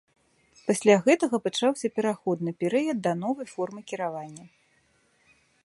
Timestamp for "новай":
3.23-3.47